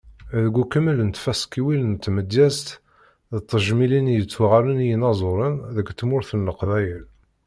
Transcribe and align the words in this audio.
Deg 0.43 0.55
ukemmel 0.61 0.97
n 1.03 1.09
tfaskiwin 1.11 1.83
n 1.89 1.95
tmedyazt 2.03 2.67
d 3.37 3.37
tejmilin 3.49 4.11
i 4.11 4.15
yettuɣalen 4.15 4.83
i 4.85 4.87
yinaẓuren 4.89 5.55
deg 5.75 5.87
tmurt 5.99 6.29
n 6.35 6.45
Leqbayel. 6.47 7.03